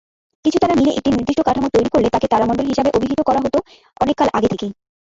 [0.45, 3.57] কিছু তারা মিলে একটি নির্দিষ্ট কাঠামো তৈরি করলে তাকে তারামণ্ডল হিসেবে অভিহিত করা হতো
[3.97, 4.71] অনেক কাল আগে থেকেই।